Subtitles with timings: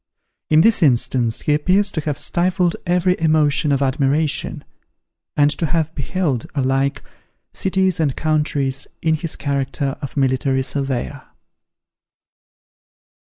[0.49, 4.63] In this instance, he appears to have stifled every emotion of admiration,
[5.37, 7.03] and to have beheld, alike,
[7.53, 11.21] cities and countries in his character of military surveyor.